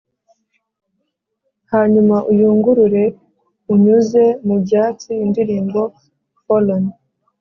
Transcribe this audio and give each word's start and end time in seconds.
hanyuma 1.73 2.15
uyungurure 2.31 3.03
unyuze 3.73 4.23
mubyatsi 4.47 5.11
indirimbo 5.25 5.81
forlorn 6.43 6.85